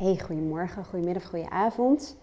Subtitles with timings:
[0.00, 2.16] Hey, goedemorgen, goedemiddag, goedenavond.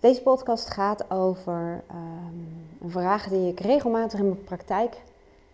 [0.00, 5.00] Deze podcast gaat over um, een vraag die ik regelmatig in mijn praktijk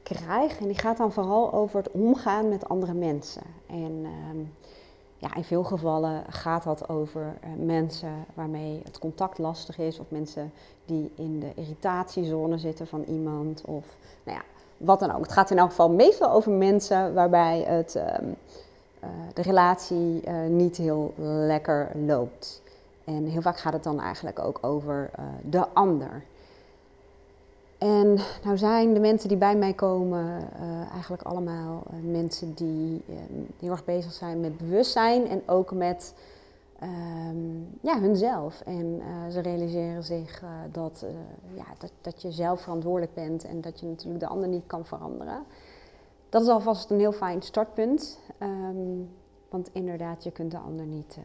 [0.02, 0.58] krijg.
[0.58, 3.42] En die gaat dan vooral over het omgaan met andere mensen.
[3.66, 4.54] En um,
[5.16, 9.98] ja, in veel gevallen gaat dat over uh, mensen waarmee het contact lastig is.
[9.98, 10.52] Of mensen
[10.84, 13.62] die in de irritatiezone zitten van iemand.
[13.64, 14.44] Of nou ja,
[14.76, 15.22] wat dan ook.
[15.22, 17.94] Het gaat in elk geval meestal over mensen waarbij het...
[17.94, 18.36] Um,
[19.04, 21.14] uh, de relatie uh, niet heel
[21.46, 22.62] lekker loopt.
[23.04, 26.22] En heel vaak gaat het dan eigenlijk ook over uh, de ander.
[27.78, 30.48] En nou zijn de mensen die bij mij komen
[30.92, 33.02] eigenlijk allemaal mensen die
[33.58, 36.14] heel erg bezig zijn met bewustzijn en ook met
[36.82, 38.60] um, ja, hunzelf.
[38.60, 40.42] En ze realiseren zich
[40.72, 41.04] dat,
[41.54, 44.84] ja, dat, dat je zelf verantwoordelijk bent en dat je natuurlijk de ander niet kan
[44.84, 45.42] veranderen.
[46.28, 48.18] Dat is alvast een heel fijn startpunt.
[48.42, 49.10] Um,
[49.48, 51.24] want inderdaad, je kunt de ander niet, uh,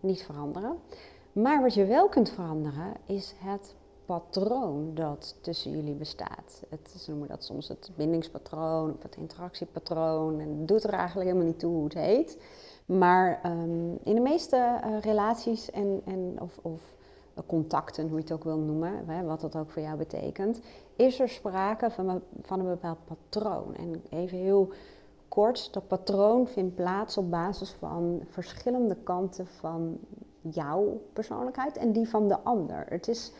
[0.00, 0.76] niet veranderen.
[1.32, 3.74] Maar wat je wel kunt veranderen, is het
[4.06, 6.62] patroon dat tussen jullie bestaat.
[6.68, 10.40] Het, ze noemen dat soms het bindingspatroon of het interactiepatroon.
[10.40, 12.42] En het doet er eigenlijk helemaal niet toe hoe het heet.
[12.86, 16.80] Maar um, in de meeste uh, relaties en, en, of, of
[17.46, 20.60] contacten, hoe je het ook wil noemen, hè, wat dat ook voor jou betekent,
[20.96, 23.76] is er sprake van, van een bepaald patroon.
[23.76, 24.72] En even heel
[25.30, 29.98] kort, dat patroon vindt plaats op basis van verschillende kanten van
[30.40, 32.86] jouw persoonlijkheid en die van de ander.
[32.88, 33.32] Het is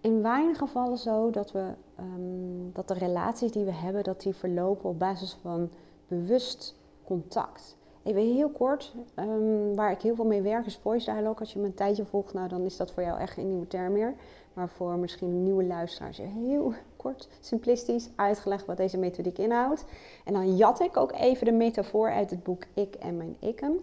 [0.00, 4.34] in weinig gevallen zo dat, we, um, dat de relaties die we hebben, dat die
[4.34, 5.70] verlopen op basis van
[6.08, 7.76] bewust contact.
[8.02, 11.38] Even heel kort, um, waar ik heel veel mee werk is voice dialogue.
[11.38, 13.66] Als je me een tijdje volgt, nou, dan is dat voor jou echt geen nieuwe
[13.66, 14.14] term meer.
[14.52, 16.72] Maar voor misschien nieuwe luisteraars heel
[17.02, 19.84] kort, simplistisch uitgelegd wat deze methodiek inhoudt.
[20.24, 23.80] En dan jat ik ook even de metafoor uit het boek Ik en mijn ikken.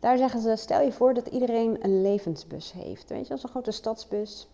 [0.00, 3.08] Daar zeggen ze, stel je voor dat iedereen een levensbus heeft.
[3.08, 4.48] Weet je, als een grote stadsbus.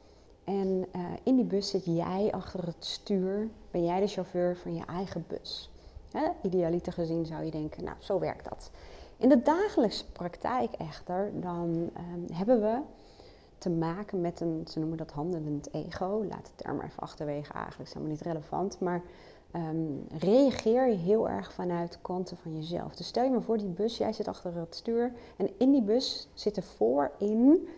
[0.45, 3.48] En uh, in die bus zit jij achter het stuur.
[3.70, 5.70] Ben jij de chauffeur van je eigen bus.
[6.13, 6.29] Hè?
[6.42, 8.70] Idealiter gezien zou je denken, nou, zo werkt dat.
[9.17, 12.79] In de dagelijkse praktijk echter, dan um, hebben we
[13.62, 16.24] te maken met een, ze noemen dat handelend ego.
[16.28, 18.80] Laat het term maar even achterwege, eigenlijk is helemaal niet relevant.
[18.80, 19.02] Maar
[19.56, 22.96] um, reageer je heel erg vanuit kanten van jezelf.
[22.96, 25.12] Dus stel je me voor, die bus, jij zit achter het stuur.
[25.36, 27.68] En in die bus zitten voorin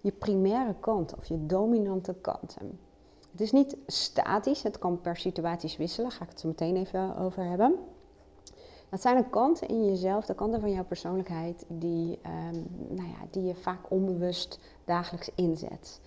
[0.00, 2.78] je primaire kant of je dominante kanten.
[3.30, 6.76] Het is niet statisch, het kan per situaties wisselen, daar ga ik het zo meteen
[6.76, 7.74] even over hebben.
[8.90, 12.18] Dat zijn de kanten in jezelf, de kanten van jouw persoonlijkheid, die,
[12.52, 16.00] um, nou ja, die je vaak onbewust dagelijks inzet.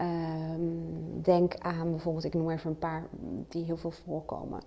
[0.00, 3.06] Um, denk aan bijvoorbeeld, ik noem even een paar
[3.48, 4.60] die heel veel voorkomen.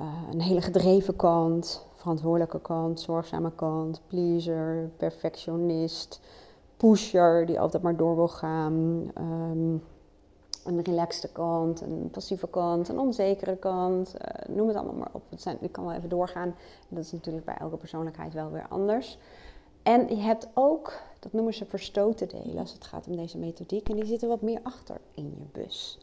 [0.00, 6.20] Uh, een hele gedreven kant, verantwoordelijke kant, zorgzame kant, pleaser, perfectionist,
[6.76, 9.10] pusher die altijd maar door wil gaan.
[9.18, 9.82] Um,
[10.64, 15.22] een relaxte kant, een passieve kant, een onzekere kant, uh, noem het allemaal maar op.
[15.28, 16.54] Het zijn, ik kan wel even doorgaan.
[16.88, 19.18] Dat is natuurlijk bij elke persoonlijkheid wel weer anders.
[19.82, 23.88] En je hebt ook, dat noemen ze verstoten delen als het gaat om deze methodiek.
[23.88, 25.98] En die zitten wat meer achter in je bus.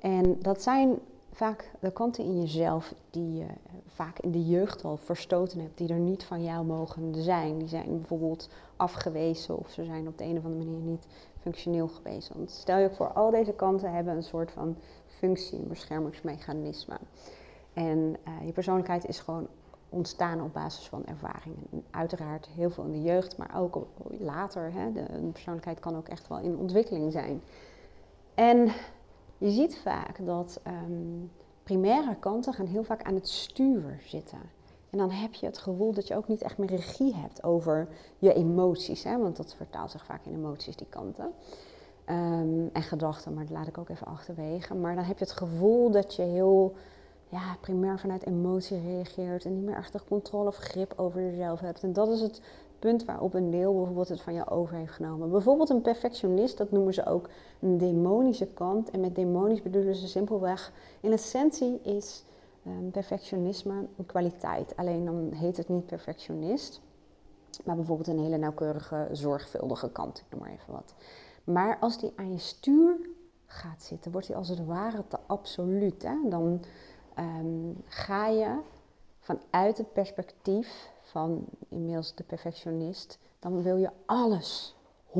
[0.00, 0.98] En dat zijn
[1.32, 3.46] vaak de kanten in jezelf die je
[3.86, 7.58] vaak in de jeugd al verstoten hebt, die er niet van jou mogen zijn.
[7.58, 11.06] Die zijn bijvoorbeeld afgewezen of ze zijn op de een of andere manier niet
[11.48, 12.28] functioneel geweest.
[12.34, 14.76] Want stel je voor, al deze kanten hebben een soort van
[15.06, 16.98] functie, een beschermingsmechanisme.
[17.72, 19.46] En uh, je persoonlijkheid is gewoon
[19.88, 21.84] ontstaan op basis van ervaringen.
[21.90, 23.86] uiteraard heel veel in de jeugd, maar ook
[24.18, 24.72] later.
[24.72, 27.42] Hè, de, persoonlijkheid kan ook echt wel in ontwikkeling zijn.
[28.34, 28.72] En
[29.38, 31.30] je ziet vaak dat um,
[31.62, 34.38] primaire kanten gaan heel vaak aan het stuur zitten.
[34.90, 37.88] En dan heb je het gevoel dat je ook niet echt meer regie hebt over
[38.18, 39.04] je emoties.
[39.04, 39.18] Hè?
[39.18, 41.32] Want dat vertaalt zich vaak in emoties, die kanten.
[42.10, 44.74] Um, en gedachten, maar dat laat ik ook even achterwege.
[44.74, 46.74] Maar dan heb je het gevoel dat je heel
[47.28, 51.60] ja, primair vanuit emotie reageert en niet meer echt de controle of grip over jezelf
[51.60, 51.82] hebt.
[51.82, 52.40] En dat is het
[52.78, 55.30] punt waarop een deel bijvoorbeeld het van je over heeft genomen.
[55.30, 57.28] Bijvoorbeeld een perfectionist, dat noemen ze ook
[57.60, 58.90] een demonische kant.
[58.90, 62.24] En met demonisch bedoelen ze simpelweg, in essentie is
[62.66, 64.76] um, perfectionisme een kwaliteit.
[64.76, 66.80] Alleen dan heet het niet perfectionist,
[67.64, 70.94] maar bijvoorbeeld een hele nauwkeurige, zorgvuldige kant, ik noem maar even wat.
[71.44, 72.96] Maar als die aan je stuur
[73.46, 76.02] gaat zitten, wordt die als het ware te absoluut.
[76.02, 76.28] Hè?
[76.28, 76.64] Dan
[77.18, 78.58] um, ga je
[79.20, 84.76] vanuit het perspectief van inmiddels de perfectionist, dan wil je alles
[85.08, 85.12] 100%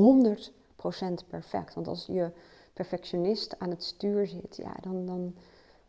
[1.29, 1.75] perfect.
[1.75, 2.31] Want als je
[2.73, 5.35] perfectionist aan het stuur zit, ja, dan, dan,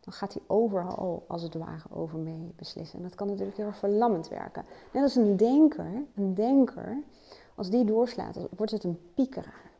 [0.00, 2.98] dan gaat hij overal als het ware over mee beslissen.
[2.98, 4.64] En dat kan natuurlijk heel erg verlammend werken.
[4.92, 7.02] Net als een denker, een denker
[7.54, 9.70] als die doorslaat, wordt het een piekeraar.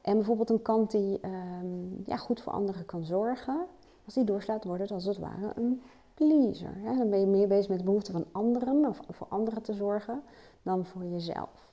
[0.00, 3.66] En bijvoorbeeld een kant die ehm, ja, goed voor anderen kan zorgen,
[4.04, 5.82] als die doorslaat, wordt het als het ware een
[6.14, 6.74] pleaser.
[6.74, 6.96] Hè?
[6.96, 10.22] Dan ben je meer bezig met de behoeften van anderen of voor anderen te zorgen
[10.62, 11.67] dan voor jezelf.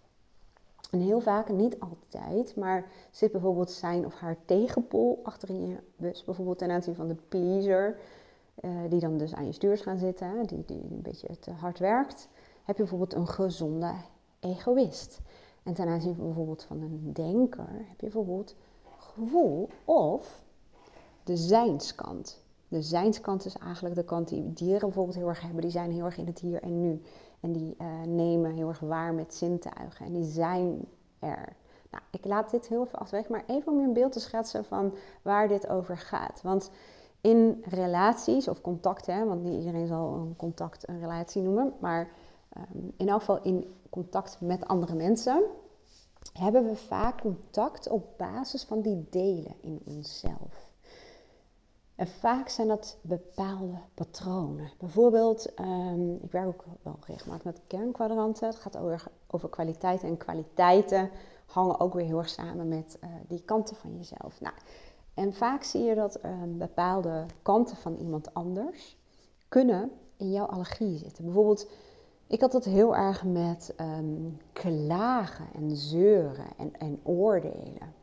[0.95, 5.77] En heel vaak, niet altijd, maar zit bijvoorbeeld zijn of haar tegenpol achter in je
[5.95, 6.23] bus.
[6.23, 7.97] Bijvoorbeeld ten aanzien van de pleaser,
[8.61, 11.79] uh, die dan dus aan je stuurs gaan zitten, die, die een beetje te hard
[11.79, 12.29] werkt.
[12.63, 13.91] Heb je bijvoorbeeld een gezonde
[14.39, 15.19] egoïst.
[15.63, 18.55] En ten aanzien van bijvoorbeeld van een denker heb je bijvoorbeeld
[18.97, 20.43] gevoel of
[21.23, 22.43] de zijnskant.
[22.67, 25.61] De zijnskant is eigenlijk de kant die dieren bijvoorbeeld heel erg hebben.
[25.61, 27.01] Die zijn heel erg in het hier en nu.
[27.45, 30.05] En die uh, nemen heel erg waar met zintuigen.
[30.05, 30.85] En die zijn
[31.19, 31.55] er.
[31.91, 34.65] Nou, ik laat dit heel even afweg, maar even om je een beeld te schetsen
[34.65, 36.41] van waar dit over gaat.
[36.41, 36.71] Want
[37.21, 42.09] in relaties of contacten, want niet iedereen zal een contact een relatie noemen, maar
[42.57, 45.43] um, in elk geval in contact met andere mensen,
[46.33, 50.73] hebben we vaak contact op basis van die delen in onszelf.
[51.95, 54.71] En vaak zijn dat bepaalde patronen.
[54.77, 58.47] Bijvoorbeeld, um, ik werk ook wel regelmatig met kernkwadranten.
[58.47, 60.07] Het gaat over, over kwaliteiten.
[60.07, 61.09] En kwaliteiten
[61.45, 64.41] hangen ook weer heel erg samen met uh, die kanten van jezelf.
[64.41, 64.53] Nou,
[65.13, 68.97] en vaak zie je dat um, bepaalde kanten van iemand anders
[69.47, 71.23] kunnen in jouw allergie zitten.
[71.23, 71.69] Bijvoorbeeld,
[72.27, 77.93] ik had het heel erg met um, klagen en zeuren en, en oordelen.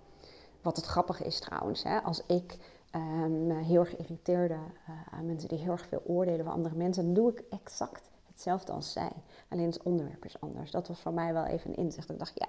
[0.63, 2.59] Wat het grappige is trouwens, hè, als ik
[2.97, 7.05] um, heel erg irriteerde uh, aan mensen die heel erg veel oordelen van andere mensen,
[7.05, 9.13] dan doe ik exact hetzelfde als zij.
[9.49, 10.71] Alleen het onderwerp is anders.
[10.71, 12.11] Dat was voor mij wel even een inzicht.
[12.11, 12.49] Ik dacht, ja,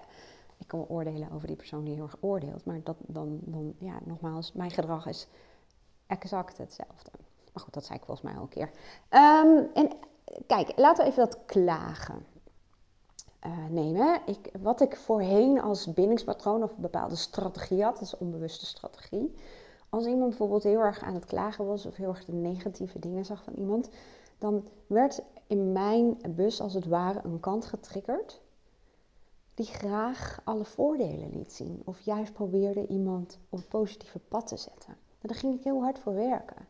[0.57, 2.65] ik kan oordelen over die persoon die heel erg oordeelt.
[2.65, 5.27] Maar dat, dan, dan, ja, nogmaals, mijn gedrag is
[6.07, 7.11] exact hetzelfde.
[7.53, 8.69] Maar goed, dat zei ik volgens mij al een keer.
[9.09, 9.89] Um, en
[10.47, 12.25] kijk, laten we even dat klagen
[13.45, 14.21] uh, nemen.
[14.25, 19.35] Ik, wat ik voorheen als bindingspatroon of een bepaalde strategie had, dat is onbewuste strategie
[19.93, 23.25] als iemand bijvoorbeeld heel erg aan het klagen was of heel erg de negatieve dingen
[23.25, 23.89] zag van iemand,
[24.37, 28.41] dan werd in mijn bus als het ware een kant getriggerd
[29.53, 31.81] die graag alle voordelen liet zien.
[31.85, 34.93] Of juist probeerde iemand op een positieve pad te zetten.
[34.93, 36.67] En daar ging ik heel hard voor werken.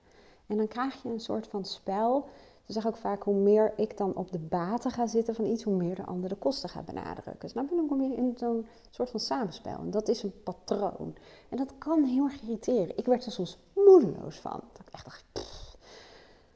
[0.47, 2.27] En dan krijg je een soort van spel
[2.65, 5.63] ze zeggen ook vaak, hoe meer ik dan op de baten ga zitten van iets,
[5.63, 7.39] hoe meer de ander de kosten gaat benadrukken.
[7.39, 9.77] Dus dan kom je in zo'n soort van samenspel.
[9.79, 11.15] En dat is een patroon.
[11.49, 12.97] En dat kan heel erg irriteren.
[12.97, 14.61] Ik werd er soms moedeloos van.
[14.71, 15.25] Dat ik echt dacht,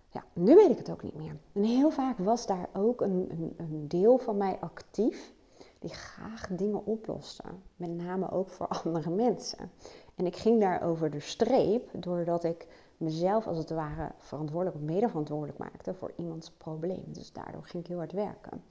[0.09, 1.35] ja, nu weet ik het ook niet meer.
[1.51, 5.33] En heel vaak was daar ook een, een, een deel van mij actief
[5.79, 7.43] die graag dingen oploste.
[7.75, 9.71] Met name ook voor andere mensen.
[10.15, 12.67] En ik ging daar over de streep doordat ik
[12.97, 17.03] mezelf als het ware verantwoordelijk of medeverantwoordelijk maakte voor iemands probleem.
[17.07, 18.63] Dus daardoor ging ik heel hard werken.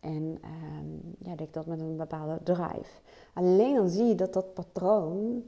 [0.00, 3.00] En um, ja, deed ik dat met een bepaalde drive.
[3.34, 5.42] Alleen dan zie je dat dat patroon,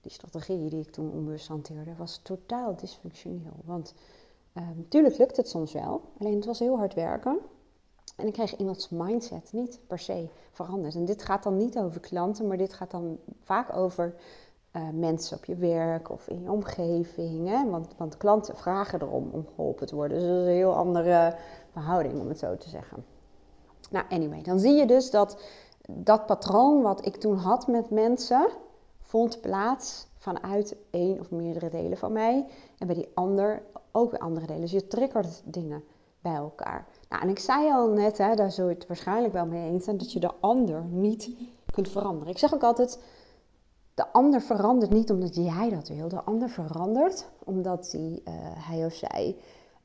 [0.00, 3.56] die strategie die ik toen onbewust hanteerde, was totaal dysfunctioneel.
[3.64, 3.94] Want
[4.52, 7.38] natuurlijk ehm, lukt het soms wel, alleen het was heel hard werken.
[8.16, 10.94] En ik kreeg iemands mindset niet per se veranderd.
[10.94, 14.14] En dit gaat dan niet over klanten, maar dit gaat dan vaak over
[14.76, 17.48] uh, mensen op je werk of in je omgeving.
[17.48, 17.70] Hè?
[17.70, 20.18] Want, want klanten vragen erom om geholpen te worden.
[20.18, 21.36] Dus dat is een heel andere
[21.72, 23.04] verhouding, om het zo te zeggen.
[23.90, 25.42] Nou, anyway, dan zie je dus dat
[25.88, 28.48] dat patroon wat ik toen had met mensen,
[29.00, 32.46] vond plaats vanuit één of meerdere delen van mij.
[32.78, 33.62] En bij die ander
[33.92, 34.60] ook weer andere delen.
[34.60, 35.84] Dus je triggert dingen
[36.20, 36.86] bij elkaar.
[37.08, 39.84] Nou, en ik zei al net, hè, daar zul je het waarschijnlijk wel mee eens
[39.84, 41.30] zijn, dat je de ander niet
[41.72, 42.32] kunt veranderen.
[42.32, 43.02] Ik zeg ook altijd,
[43.94, 46.08] de ander verandert niet omdat jij dat wil.
[46.08, 48.34] De ander verandert omdat hij, uh,
[48.68, 49.36] hij of zij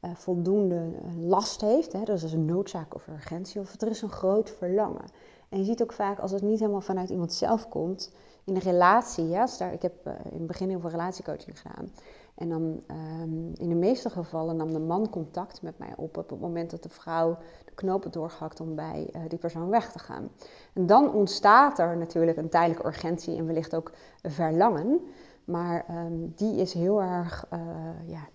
[0.02, 1.94] uh, voldoende eh, last heeft.
[1.94, 2.04] Hè?
[2.04, 3.62] Dat is een noodzaak of urgentie.
[3.62, 5.06] Of er is een groot verlangen.
[5.50, 8.12] En je ziet ook vaak als het niet helemaal vanuit iemand zelf komt.
[8.44, 11.92] In een relatie, ja, ik heb in het begin heel veel relatiecoaching gedaan.
[12.36, 12.84] En dan
[13.22, 16.72] um, in de meeste gevallen nam de man contact met mij op op het moment
[16.72, 20.30] dat de vrouw de knopen doorgehakt om bij uh, die persoon weg te gaan.
[20.74, 25.02] En dan ontstaat er natuurlijk een tijdelijke urgentie en wellicht ook verlangen.
[25.46, 27.60] Maar um, die is heel erg uh,
[28.06, 28.28] ja,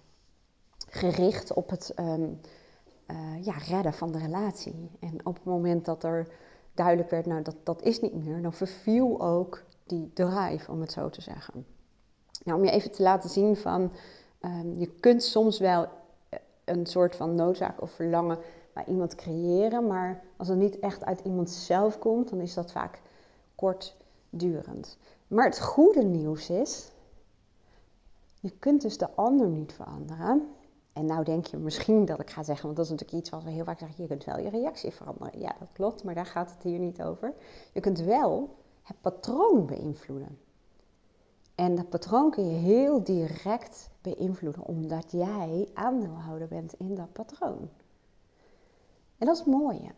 [0.89, 2.41] gericht op het um,
[3.11, 4.91] uh, ja, redden van de relatie.
[5.01, 6.29] En op het moment dat er
[6.75, 10.93] duidelijk werd, nou dat, dat is niet meer, dan verviel ook die drive, om het
[10.93, 11.67] zo te zeggen.
[12.45, 13.93] Nou, om je even te laten zien van,
[14.41, 15.89] um, je kunt soms wel
[16.29, 18.39] eh, een soort van noodzaak of verlangen
[18.73, 22.73] bij iemand creëren, maar als het niet echt uit iemand zelf komt, dan is dat
[22.73, 23.01] vaak
[23.55, 24.99] kortdurend.
[25.29, 26.91] Maar het goede nieuws is,
[28.41, 30.49] je kunt dus de ander niet veranderen.
[30.93, 33.43] En nou denk je misschien dat ik ga zeggen, want dat is natuurlijk iets wat
[33.43, 35.41] we heel vaak zeggen, je kunt wel je reactie veranderen.
[35.41, 37.35] Ja, dat klopt, maar daar gaat het hier niet over.
[37.73, 40.39] Je kunt wel het patroon beïnvloeden.
[41.61, 47.69] En dat patroon kun je heel direct beïnvloeden, omdat jij aandeelhouder bent in dat patroon.
[49.19, 49.93] En dat is het mooie,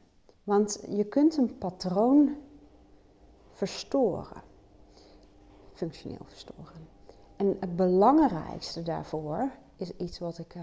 [0.44, 2.36] want je kunt een patroon
[3.50, 4.42] verstoren,
[5.72, 6.88] functioneel verstoren.
[7.36, 10.62] En het belangrijkste daarvoor is iets wat ik uh,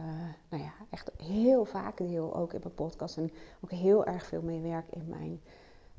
[0.49, 3.31] nou ja, echt heel vaak deel, ook in mijn podcast en
[3.63, 5.41] ook heel erg veel mee werk in mijn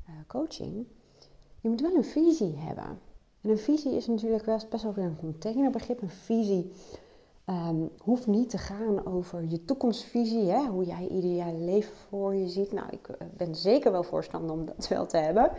[0.09, 0.87] uh, coaching.
[1.59, 2.99] Je moet wel een visie hebben.
[3.41, 6.01] En een visie is natuurlijk wel best wel weer een containerbegrip.
[6.01, 6.71] Een visie
[7.45, 10.65] um, hoeft niet te gaan over je toekomstvisie, hè?
[10.65, 12.71] hoe jij ideale leven voor je ziet.
[12.71, 15.51] Nou, ik eh, ben zeker wel voorstander om dat wel te hebben.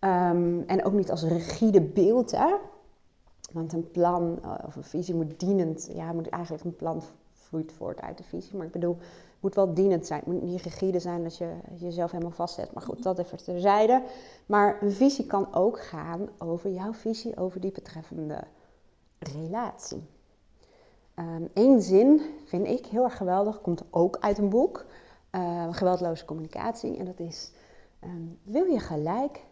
[0.00, 2.54] Um, en ook niet als rigide beeld, hè?
[3.52, 7.02] Want een plan eh, of een visie moet dienend, ja, moet eigenlijk een plan
[7.52, 8.56] vloeit voort uit de visie.
[8.56, 10.18] Maar ik bedoel, het moet wel dienend zijn.
[10.18, 12.72] Het moet niet rigide zijn dat je jezelf helemaal vastzet.
[12.72, 14.02] Maar goed, dat even terzijde.
[14.46, 18.44] Maar een visie kan ook gaan over jouw visie over die betreffende
[19.18, 20.02] relatie.
[21.14, 24.84] Eén ehm, zin vind ik heel erg geweldig, komt ook uit een boek,
[25.32, 26.96] uh, Geweldloze Communicatie.
[26.96, 27.52] En dat is,
[28.00, 29.44] ehm, wil je gelijk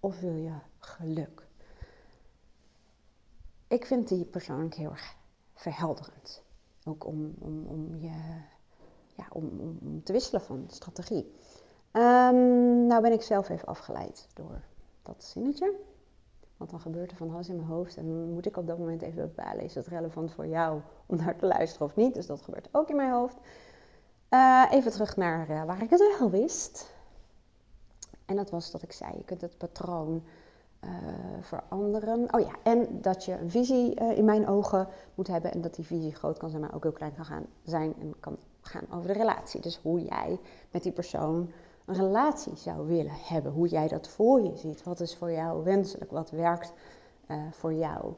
[0.00, 1.46] of wil je geluk?
[3.68, 5.16] Ik vind die persoonlijk heel erg
[5.54, 6.43] verhelderend.
[6.84, 8.12] Ook om, om, om, je,
[9.14, 11.32] ja, om, om te wisselen van strategie.
[11.92, 14.62] Um, nou ben ik zelf even afgeleid door
[15.02, 15.74] dat zinnetje.
[16.56, 19.02] Want dan gebeurt er van alles in mijn hoofd en moet ik op dat moment
[19.02, 22.14] even bepalen, is het relevant voor jou om naar te luisteren of niet?
[22.14, 23.36] Dus dat gebeurt ook in mijn hoofd.
[24.30, 26.94] Uh, even terug naar uh, waar ik het wel wist.
[28.26, 30.24] En dat was dat ik zei, je kunt het patroon
[30.84, 30.90] uh,
[31.40, 32.34] veranderen.
[32.34, 35.84] Oh ja, en dat je een visie in mijn ogen moet hebben en dat die
[35.84, 39.06] visie groot kan zijn, maar ook heel klein kan gaan zijn en kan gaan over
[39.06, 39.60] de relatie.
[39.60, 40.38] Dus hoe jij
[40.70, 41.50] met die persoon
[41.84, 43.52] een relatie zou willen hebben.
[43.52, 44.82] Hoe jij dat voor je ziet.
[44.82, 46.10] Wat is voor jou wenselijk?
[46.10, 46.72] Wat werkt
[47.28, 48.12] uh, voor jou?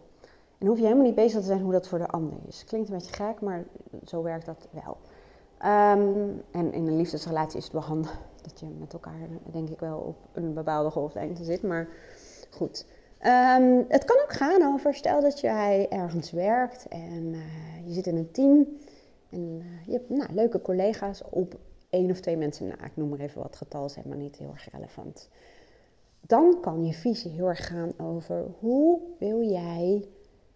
[0.58, 2.64] En hoef je helemaal niet bezig te zijn hoe dat voor de ander is.
[2.64, 3.64] Klinkt een beetje gek, maar
[4.04, 4.96] zo werkt dat wel.
[5.58, 9.80] Um, en in een liefdesrelatie is het wel handig dat je met elkaar, denk ik
[9.80, 11.62] wel, op een bepaalde golflengte zit.
[11.62, 11.88] Maar
[12.50, 12.86] goed.
[13.26, 18.06] Um, het kan ook gaan over, stel dat jij ergens werkt en uh, je zit
[18.06, 18.66] in een team.
[19.30, 21.58] En uh, je hebt nou, leuke collega's op
[21.90, 22.84] één of twee mensen na.
[22.84, 25.28] Ik noem maar even wat getal, is helemaal niet heel erg relevant.
[26.20, 30.08] Dan kan je visie heel erg gaan over hoe wil jij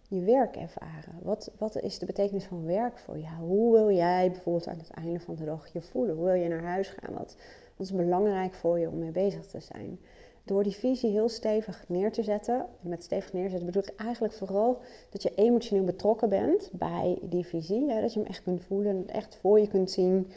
[0.07, 1.19] je werk ervaren?
[1.21, 3.35] Wat, wat is de betekenis van werk voor jou?
[3.35, 6.15] Hoe wil jij bijvoorbeeld aan het einde van de dag je voelen?
[6.15, 7.13] Hoe wil je naar huis gaan?
[7.13, 7.35] Wat
[7.77, 9.99] is belangrijk voor je om mee bezig te zijn?
[10.43, 14.81] Door die visie heel stevig neer te zetten, met stevig neerzetten bedoel ik eigenlijk vooral
[15.09, 17.91] dat je emotioneel betrokken bent bij die visie.
[17.91, 18.01] Hè?
[18.01, 20.31] Dat je hem echt kunt voelen, echt voor je kunt zien.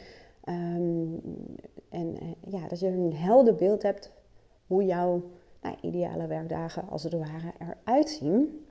[0.49, 1.21] Um,
[1.89, 4.11] en uh, ja, dat je een helder beeld hebt
[4.67, 5.23] hoe jouw
[5.61, 8.65] nou, ideale werkdagen als het ware eruit zien.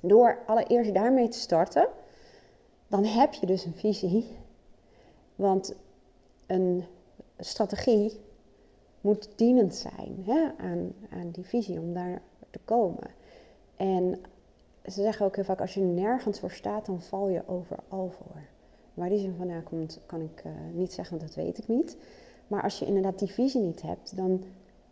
[0.00, 1.88] Door allereerst daarmee te starten,
[2.88, 4.36] dan heb je dus een visie.
[5.36, 5.74] Want
[6.46, 6.84] een
[7.38, 8.20] strategie
[9.00, 13.10] moet dienend zijn hè, aan, aan die visie om daar te komen.
[13.76, 14.20] En
[14.84, 18.42] ze zeggen ook heel vaak, als je nergens voor staat, dan val je overal voor.
[18.94, 21.96] Waar die zin vandaan komt, kan ik uh, niet zeggen, want dat weet ik niet.
[22.46, 24.44] Maar als je inderdaad die visie niet hebt, dan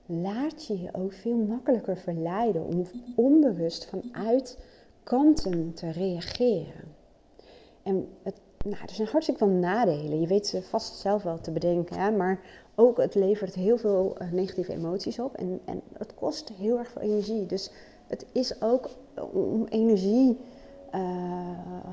[0.07, 2.87] laat je je ook veel makkelijker verleiden om
[3.17, 4.59] onbewust vanuit
[5.03, 6.97] kanten te reageren.
[7.83, 10.21] En het, nou, er zijn hartstikke veel nadelen.
[10.21, 12.11] Je weet ze vast zelf wel te bedenken, hè?
[12.11, 12.41] maar
[12.75, 16.91] ook het levert heel veel uh, negatieve emoties op en, en het kost heel erg
[16.91, 17.47] veel energie.
[17.47, 17.71] Dus
[18.07, 18.88] het is ook
[19.33, 20.38] om energie
[20.95, 21.00] uh,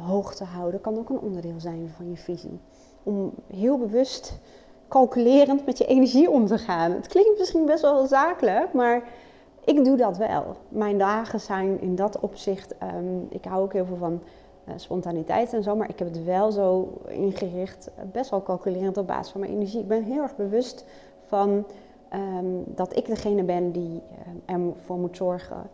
[0.08, 2.60] hoog te houden, kan ook een onderdeel zijn van je visie.
[3.04, 4.40] Om heel bewust
[4.88, 6.92] calculerend met je energie om te gaan.
[6.92, 9.04] Het klinkt misschien best wel zakelijk, maar
[9.66, 10.56] ik doe dat wel.
[10.70, 14.22] Mijn dagen zijn in dat opzicht, um, ik hou ook heel veel van
[14.76, 19.32] spontaniteit en zo, maar ik heb het wel zo ingericht, best wel calculerend op basis
[19.32, 19.80] van mijn energie.
[19.80, 20.86] Ik ben heel erg bewust
[21.26, 21.66] van
[22.14, 24.02] um, dat ik degene ben die
[24.50, 25.70] um, ervoor moet zorgen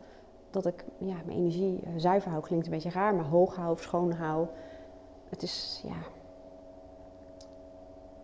[0.50, 2.43] dat ik ja, mijn energie zuiver hou.
[2.43, 4.45] Klinkt een beetje raar, maar hoog hou of schoon hou.
[5.29, 5.95] Het is, ja...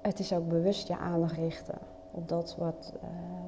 [0.01, 1.77] Het is ook bewust je aandacht richten
[2.11, 2.93] op dat wat,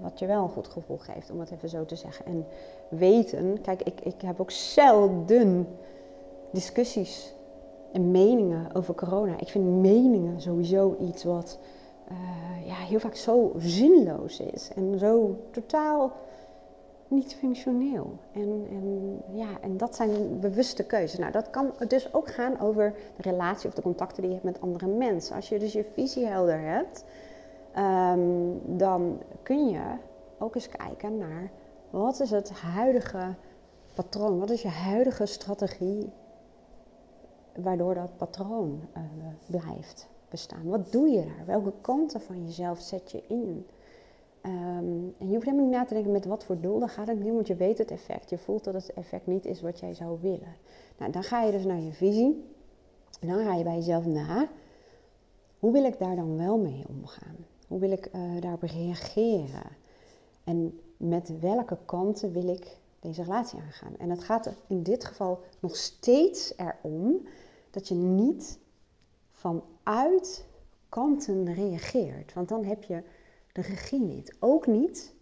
[0.02, 2.26] wat je wel een goed gevoel geeft, om het even zo te zeggen.
[2.26, 2.46] En
[2.90, 5.68] weten, kijk, ik, ik heb ook zelden
[6.52, 7.34] discussies
[7.92, 9.40] en meningen over corona.
[9.40, 11.60] Ik vind meningen sowieso iets wat
[12.12, 16.12] uh, ja, heel vaak zo zinloos is en zo totaal
[17.08, 18.18] niet functioneel.
[18.32, 21.20] En, en, ja, en dat zijn bewuste keuzes.
[21.20, 24.52] Nou, dat kan dus ook gaan over de relatie of de contacten die je hebt
[24.52, 25.36] met andere mensen.
[25.36, 27.06] Als je dus je visie helder hebt,
[27.74, 28.20] ehm,
[28.66, 29.82] dan kun je
[30.38, 31.52] ook eens kijken naar
[31.90, 33.36] wat is het huidige
[33.94, 36.10] patroon, wat is je huidige strategie
[37.62, 39.04] waardoor dat patroon uh,
[39.46, 40.64] blijft bestaan.
[40.64, 41.46] Wat doe je daar?
[41.46, 43.66] Welke kanten van jezelf zet je in?
[44.42, 44.54] Ehm,
[45.18, 47.20] en je hoeft helemaal niet na te denken met wat voor doel, dan gaat het
[47.20, 48.30] niet, want je weet het effect.
[48.30, 50.56] Je voelt dat het effect niet is wat jij zou willen.
[50.98, 52.46] Nou, dan ga je dus naar je visie.
[53.20, 54.48] En dan ga je bij jezelf na,
[55.60, 57.36] hoe wil ik daar dan wel mee omgaan?
[57.68, 59.78] Hoe wil ik uh, daarop reageren?
[60.44, 63.98] En met welke kanten wil ik deze relatie aangaan?
[63.98, 67.28] En het gaat in dit geval nog steeds erom
[67.72, 68.60] dat je niet
[69.32, 70.46] vanuit
[70.90, 72.34] kanten reageert.
[72.34, 73.04] Want dan heb je
[73.52, 74.36] de regie niet.
[74.40, 75.14] Ook niet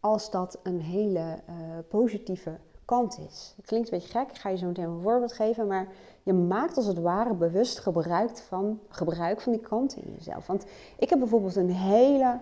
[0.00, 1.54] als dat een hele uh,
[1.88, 3.52] positieve kant is.
[3.56, 5.88] Het klinkt een beetje gek, ik ga je zo meteen een voorbeeld geven, maar
[6.22, 10.46] je maakt als het ware bewust gebruik van, gebruik van die kanten in jezelf.
[10.46, 10.64] Want
[10.98, 12.38] ik heb bijvoorbeeld een hele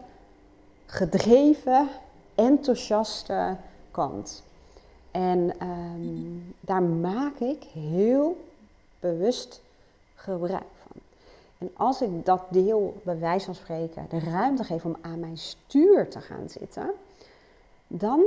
[0.87, 1.89] gedreven,
[2.35, 3.57] enthousiaste
[3.91, 4.43] kant.
[5.11, 8.37] En um, daar maak ik heel
[9.11, 9.63] bewust
[10.15, 11.01] gebruik van.
[11.59, 15.39] En als ik dat deel, bij wijze van spreken, de ruimte geef om aan mijn
[15.39, 16.91] stuur te gaan zitten,
[17.87, 18.21] dan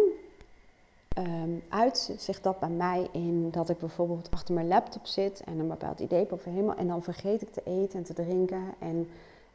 [1.18, 5.60] um, uit zich dat bij mij in dat ik bijvoorbeeld achter mijn laptop zit en
[5.60, 9.10] een bepaald idee boven helemaal en dan vergeet ik te eten en te drinken en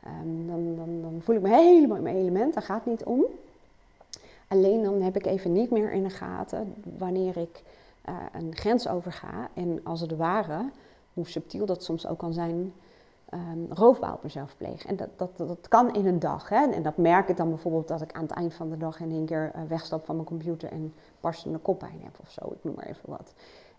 [0.07, 3.05] um, dan, dan, dan voel ik me helemaal in mijn element, daar gaat het niet
[3.05, 3.25] om.
[4.49, 7.63] Alleen dan heb ik even niet meer in de gaten wanneer ik
[8.09, 10.71] uh, een grens overga en als het ware,
[11.15, 12.73] hoe subtiel dat soms ook kan zijn,
[13.35, 14.85] um, roofbouw op mezelf pleeg.
[14.85, 16.49] En dat, dat, dat kan in een dag.
[16.49, 16.71] Hè?
[16.71, 19.11] En dat merk ik dan bijvoorbeeld dat ik aan het eind van de dag in
[19.11, 22.53] één keer uh, wegstap van mijn computer en barstende koppijn heb of zo.
[22.53, 23.33] Ik noem maar even wat.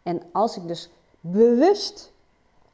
[0.04, 2.12] En als ik dus bewust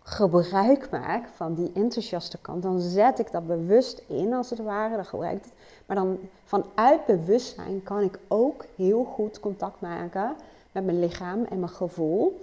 [0.04, 4.96] gebruik maak van die enthousiaste kant, dan zet ik dat bewust in als het ware.
[4.96, 5.54] Dan gebruik ik het.
[5.86, 10.36] Maar dan vanuit bewustzijn kan ik ook heel goed contact maken
[10.72, 12.42] met mijn lichaam en mijn gevoel.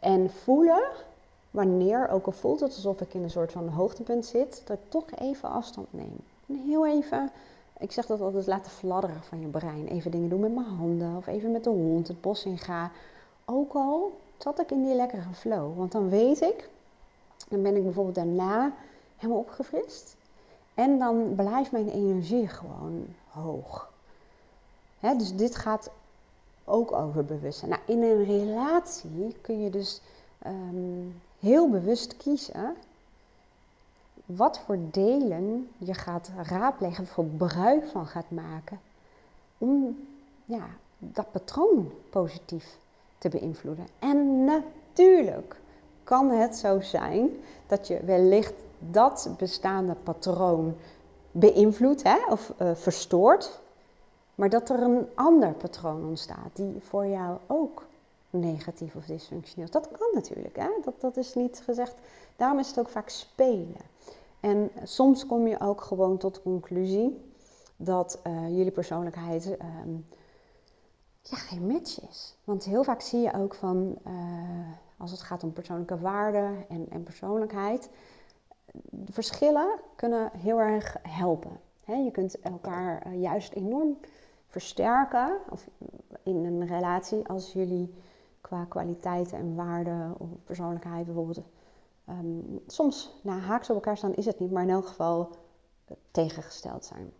[0.00, 0.82] En voelen
[1.54, 4.90] wanneer, ook al voelt het alsof ik in een soort van hoogtepunt zit, dat ik
[4.90, 6.16] toch even afstand neem.
[6.46, 7.30] En heel even,
[7.78, 9.86] ik zeg dat altijd, laten fladderen van je brein.
[9.86, 12.90] Even dingen doen met mijn handen of even met de hond het bos in ga.
[13.44, 15.76] Ook al zat ik in die lekkere flow.
[15.76, 16.68] Want dan weet ik,
[17.48, 18.72] dan ben ik bijvoorbeeld daarna
[19.16, 20.16] helemaal opgefrist.
[20.74, 23.90] En dan blijft mijn energie gewoon hoog.
[25.00, 25.90] dus dit gaat
[26.64, 27.70] ook over bewustzijn.
[27.70, 30.00] Nou, in een relatie kun je dus
[30.38, 31.08] ehm,
[31.44, 32.74] heel bewust kiezen
[34.26, 38.80] wat voor delen je gaat raadplegen, voor gebruik van gaat maken
[39.58, 40.06] om
[40.44, 40.66] ja,
[40.98, 42.76] dat patroon positief
[43.18, 43.86] te beïnvloeden.
[43.98, 45.56] En natuurlijk
[46.04, 47.30] kan het zo zijn
[47.66, 50.74] dat je wellicht dat bestaande patroon
[51.30, 53.60] beïnvloedt hè, of uh, verstoort,
[54.34, 57.82] maar dat er een ander patroon ontstaat die voor jou ook
[58.34, 59.70] negatief of dysfunctioneel.
[59.70, 60.68] Dat kan natuurlijk, hè?
[60.84, 61.94] Dat, dat is niet gezegd.
[62.36, 63.76] Daarom is het ook vaak spelen.
[64.40, 67.32] En soms kom je ook gewoon tot de conclusie
[67.76, 70.06] dat uh, jullie persoonlijkheid um,
[71.22, 72.36] ja, geen match is.
[72.44, 74.12] Want heel vaak zie je ook van, uh,
[74.96, 77.90] als het gaat om persoonlijke waarden en, en persoonlijkheid,
[79.10, 81.60] verschillen kunnen heel erg helpen.
[81.84, 83.98] He, je kunt elkaar uh, juist enorm
[84.46, 85.68] versterken of
[86.22, 87.94] in een relatie als jullie
[88.62, 91.42] kwaliteiten en waarden of persoonlijkheid bijvoorbeeld.
[92.08, 95.96] Um, soms na haaks op elkaar staan is het niet, maar in elk geval uh,
[96.10, 97.12] tegengesteld zijn.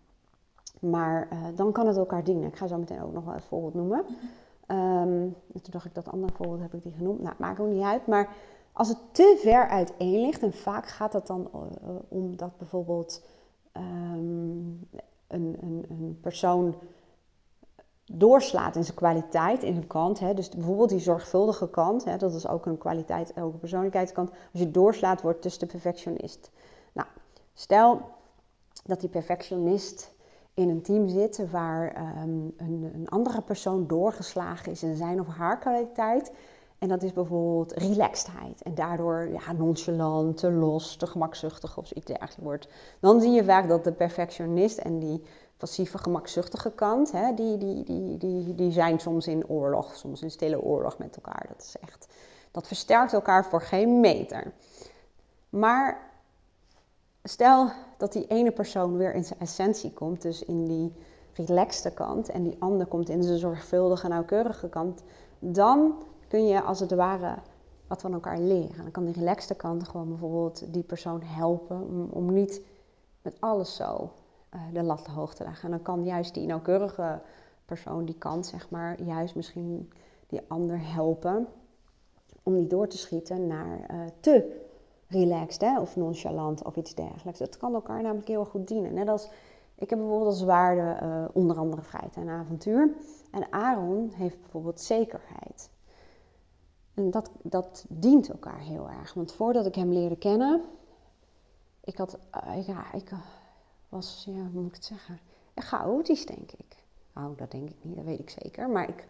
[0.81, 2.49] Maar uh, dan kan het elkaar dienen.
[2.49, 4.05] Ik ga zo meteen ook nog wel een voorbeeld noemen.
[4.69, 7.23] Um, toen dacht ik dat andere voorbeeld heb ik die genoemd.
[7.23, 8.07] Nou, maakt ook niet uit.
[8.07, 8.37] Maar
[8.73, 11.61] als het te ver uiteen ligt, en vaak gaat het dan uh,
[12.09, 13.23] om dat bijvoorbeeld
[13.73, 14.89] um,
[15.27, 16.75] een, een, een persoon
[18.13, 20.19] doorslaat in zijn kwaliteit, in zijn kant.
[20.19, 20.35] Hè.
[20.35, 24.31] Dus bijvoorbeeld die zorgvuldige kant, hè, dat is ook een kwaliteit, ook een persoonlijkheidskant.
[24.31, 26.51] Als je doorslaat, wordt dus de perfectionist.
[26.93, 27.09] Nou,
[27.55, 28.01] stel
[28.85, 30.15] dat die perfectionist
[30.55, 35.27] in een team zit waar um, een, een, andere persoon doorgeslagen is in zijn of
[35.27, 36.33] haar kwaliteit.
[36.79, 38.63] En dat is bijvoorbeeld relaxedheid.
[38.63, 42.69] En daardoor ja, nonchalant, te los, te gemakzuchtig of zoiets dergelijks wordt.
[43.01, 45.23] Dan zie je vaak dat de perfectionist en die
[45.65, 50.31] passieve, gemakzuchtige kant, hè, die, die, die, die, die zijn soms in oorlog, soms in
[50.31, 51.45] stille oorlog met elkaar.
[51.49, 52.07] Dat is echt,
[52.51, 54.53] dat versterkt elkaar voor geen meter.
[55.49, 56.11] Maar
[57.23, 60.93] stel dat die ene persoon weer in zijn essentie komt, dus in die
[61.35, 65.03] relaxte kant en die ander komt in zijn zorgvuldige, nauwkeurige kant,
[65.39, 65.95] dan
[66.29, 67.35] kun je als het ware
[67.87, 68.83] wat van elkaar leren.
[68.83, 72.61] Dan kan die relaxte kant gewoon bijvoorbeeld die persoon helpen om, om niet
[73.23, 74.11] met alles zo
[74.73, 75.65] de lat hoog te leggen.
[75.65, 77.21] En dan kan juist die nauwkeurige
[77.65, 79.93] persoon, die kant zeg maar, juist misschien
[80.27, 81.49] die ander helpen
[82.43, 84.63] om niet door te schieten naar uh, te
[85.09, 87.39] relaxed hè, of nonchalant of iets dergelijks.
[87.39, 88.95] Dat kan elkaar namelijk heel goed dienen.
[88.95, 89.29] Net als,
[89.75, 92.95] ik heb bijvoorbeeld als waarde uh, onder andere vrijheid en avontuur.
[93.31, 95.71] En Aaron heeft bijvoorbeeld zekerheid.
[96.95, 99.15] En dat, dat dient elkaar heel erg.
[99.15, 100.63] Want voordat ik hem leerde kennen,
[101.85, 102.19] ik had,
[102.67, 103.11] ja, ik
[103.95, 105.19] was, ja, hoe moet ik het zeggen,
[105.55, 106.77] chaotisch denk ik.
[107.15, 108.69] Nou, dat denk ik niet, dat weet ik zeker.
[108.71, 109.07] Maar ik,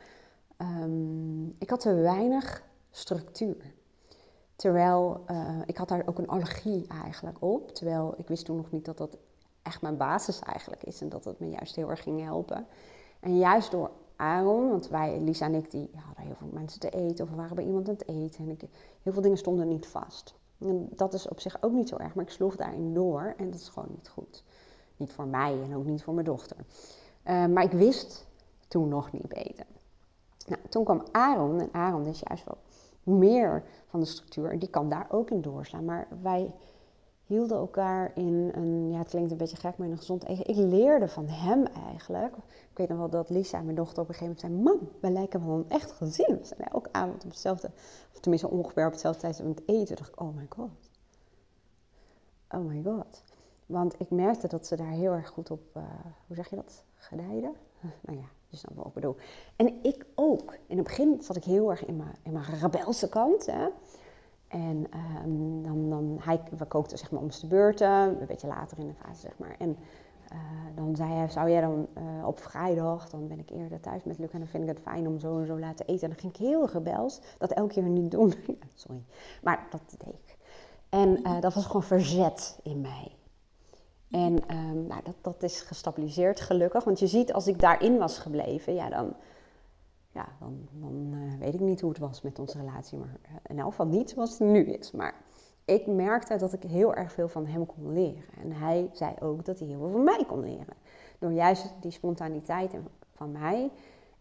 [0.59, 3.75] um, ik had te weinig structuur.
[4.57, 7.75] Terwijl uh, ik had daar ook een allergie eigenlijk op.
[7.75, 9.17] Terwijl ik wist toen nog niet dat dat
[9.63, 11.01] echt mijn basis eigenlijk is.
[11.01, 12.67] En dat het me juist heel erg ging helpen.
[13.21, 16.91] En juist door Aaron, want wij, Lisa en ik, die hadden heel veel mensen te
[16.91, 17.25] eten.
[17.25, 18.45] Of we waren bij iemand aan het eten.
[18.45, 18.61] En ik,
[19.03, 20.35] heel veel dingen stonden niet vast.
[20.59, 22.15] En dat is op zich ook niet zo erg.
[22.15, 23.35] Maar ik sloeg daarin door.
[23.37, 24.45] En dat is gewoon niet goed.
[24.97, 26.57] Niet voor mij en ook niet voor mijn dochter.
[26.57, 28.27] Uh, maar ik wist
[28.69, 29.67] toen nog niet beter.
[30.47, 31.61] Nou, toen kwam Aaron.
[31.61, 32.59] En Aaron is juist wel
[33.03, 34.51] meer van de structuur.
[34.51, 35.85] En die kan daar ook in doorslaan.
[35.85, 36.53] Maar wij
[37.27, 40.43] hielden elkaar in een, ja het klinkt een beetje gek, maar in een gezond ego.
[40.47, 42.37] Ik leerde van hem eigenlijk.
[42.71, 45.11] Ik weet nog wel dat Lisa, mijn dochter, op een gegeven moment zei: Mam, wij
[45.11, 46.39] lijken wel een echt gezin.
[46.39, 47.71] We zijn elke avond op hetzelfde,
[48.13, 49.97] of tenminste ongeveer op hetzelfde tijd aan het eten.
[49.97, 50.71] dacht ik, oh my god.
[52.49, 53.23] Oh my god.
[53.67, 55.83] Want ik merkte dat ze daar heel erg goed op, uh,
[56.27, 57.53] hoe zeg je dat, gedijden.
[58.07, 59.17] nou ja, je snapt wat ik bedoel.
[59.57, 60.57] En ik ook.
[60.67, 63.47] In het begin zat ik heel erg in mijn, in mijn rebelse kant.
[63.47, 63.69] Hè.
[64.49, 64.87] En
[65.25, 68.87] um, dan, dan, hij, we kookten zeg maar om de beurten, een beetje later in
[68.87, 69.55] de fase zeg maar.
[69.59, 69.77] En
[70.33, 70.39] uh,
[70.75, 74.19] dan zei hij, zou jij dan uh, op vrijdag, dan ben ik eerder thuis met
[74.19, 76.03] Luc en dan vind ik het fijn om zo en zo laten eten.
[76.03, 78.35] En dan ging ik heel rebels, dat elke keer niet doen.
[78.75, 79.03] Sorry,
[79.43, 80.37] maar dat deed ik.
[80.89, 83.13] En dat was gewoon verzet in mij.
[84.11, 88.19] En um, nou, dat, dat is gestabiliseerd gelukkig, want je ziet als ik daarin was
[88.19, 89.15] gebleven, ja dan
[90.15, 92.99] ja, dan, dan uh, weet ik niet hoe het was met onze relatie.
[92.99, 94.91] Maar uh, in elk geval niet zoals het nu is.
[94.91, 95.15] Maar
[95.65, 98.25] ik merkte dat ik heel erg veel van hem kon leren.
[98.41, 100.77] En hij zei ook dat hij heel veel van mij kon leren.
[101.19, 102.75] Door juist die spontaniteit
[103.13, 103.71] van mij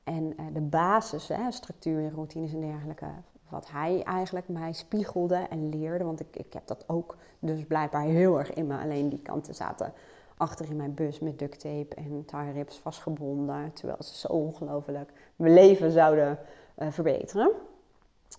[0.03, 3.07] en uh, de basis, hè, structuur en routines en dergelijke,
[3.53, 6.03] wat hij eigenlijk mij spiegelde en leerde.
[6.03, 8.77] Want ik, ik heb dat ook dus blijkbaar heel erg in me.
[8.77, 9.93] Alleen die kanten zaten
[10.37, 13.73] achter in mijn bus met duct tape en tie rips vastgebonden.
[13.73, 16.39] Terwijl ze zo ongelooflijk mijn leven zouden
[16.77, 17.51] uh, verbeteren.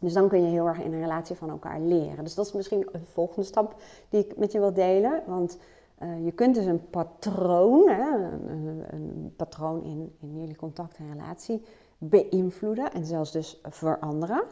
[0.00, 2.24] Dus dan kun je heel erg in een relatie van elkaar leren.
[2.24, 3.74] Dus dat is misschien een volgende stap
[4.08, 5.22] die ik met je wil delen.
[5.26, 5.58] Want
[6.02, 11.12] uh, je kunt dus een patroon, hè, een, een, patroon in, in jullie contact en
[11.12, 11.62] relatie
[11.98, 14.42] beïnvloeden en zelfs dus veranderen.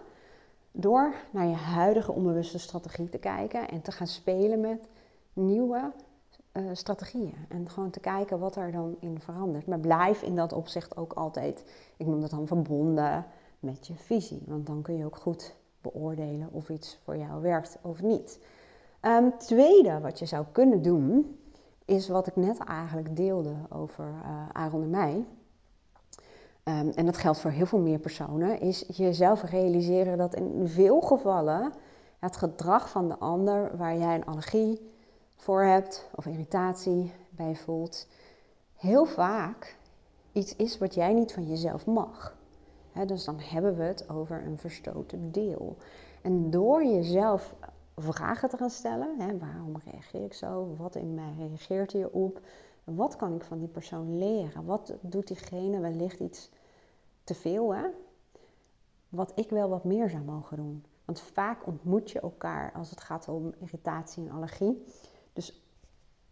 [0.73, 4.89] Door naar je huidige onbewuste strategie te kijken en te gaan spelen met
[5.33, 5.93] nieuwe
[6.53, 7.35] uh, strategieën.
[7.49, 9.67] En gewoon te kijken wat er dan in verandert.
[9.67, 11.65] Maar blijf in dat opzicht ook altijd,
[11.97, 13.27] ik noem dat dan verbonden
[13.61, 14.43] met je visie.
[14.47, 18.39] Want dan kun je ook goed beoordelen of iets voor jou werkt of niet.
[19.03, 21.39] Um, tweede wat je zou kunnen doen,
[21.85, 25.25] is wat ik net eigenlijk deelde over uh, Aaron en mij.
[26.65, 31.01] Um, en dat geldt voor heel veel meer personen, is jezelf realiseren dat in veel
[31.01, 31.73] gevallen
[32.19, 34.91] het gedrag van de ander waar jij een allergie,
[35.37, 38.07] voor hebt of irritatie bij voelt,
[38.77, 39.77] heel vaak
[40.33, 42.37] iets is wat jij niet van jezelf mag.
[43.07, 45.77] dus dan hebben we het over een verstoten deel.
[46.23, 47.55] En door jezelf
[47.97, 50.75] vragen te gaan stellen, waarom reageer ik zo?
[50.79, 52.41] Wat in mij reageert hierop?
[52.85, 54.65] Wat kan ik van die persoon leren?
[54.65, 56.51] Wat doet diegene wellicht iets
[57.25, 57.75] te veel?
[57.75, 57.87] Hè?
[59.09, 60.85] Wat ik wel wat meer zou mogen doen.
[61.05, 64.85] Want vaak ontmoet je elkaar als het gaat om irritatie en allergie.
[65.33, 65.63] Dus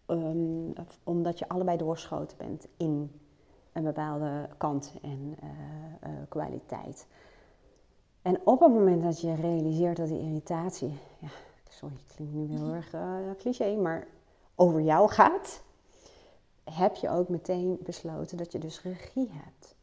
[0.06, 0.72] um,
[1.04, 3.20] omdat je allebei doorschoten bent in
[3.72, 5.50] een bepaalde kant en uh,
[6.10, 7.06] uh, kwaliteit.
[8.22, 11.28] En op het moment dat je realiseert dat die irritatie, ja,
[11.68, 14.06] sorry, het klinkt nu heel erg uh, cliché, maar
[14.54, 15.62] over jou gaat,
[16.64, 19.74] heb je ook meteen besloten dat je dus regie hebt.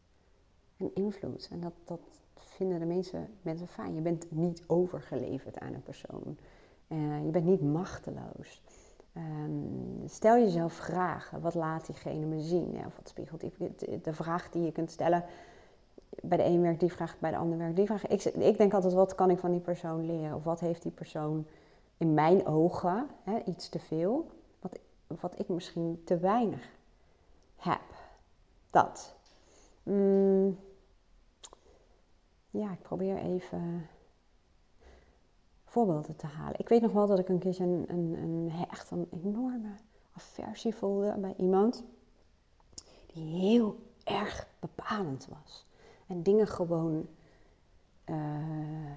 [0.78, 1.48] En invloed.
[1.52, 2.00] En dat, dat
[2.36, 3.96] vinden de mensen, mensen fijn.
[3.96, 6.38] Je bent niet overgeleverd aan een persoon.
[7.26, 8.62] je bent niet machteloos.
[9.18, 11.42] Um, stel jezelf vragen.
[11.42, 12.86] Wat laat diegene me zien?
[12.86, 14.02] Of wat spiegelt die?
[14.02, 15.24] De vraag die je kunt stellen.
[16.22, 18.08] Bij de een werkt die vraag, bij de ander werkt die vraag.
[18.08, 20.36] Ik, ik, denk altijd, wat kan ik van die persoon leren?
[20.36, 21.46] Of wat heeft die persoon
[21.98, 24.28] in mijn ogen hè, iets te veel?
[25.08, 26.70] Wat, ik misschien te weinig
[27.56, 27.82] heb.
[28.70, 29.16] dat.
[29.84, 30.60] Mm,
[32.50, 33.90] ja, ik probeer even
[35.66, 36.60] voorbeelden te halen.
[36.60, 39.76] Ik weet nog wel dat ik een keer een, een, een, echt een enorme
[40.12, 41.84] aversie voelde bij iemand
[43.14, 45.66] die heel erg bepalend was.
[46.08, 47.08] En dingen gewoon
[48.06, 48.96] uh, uh,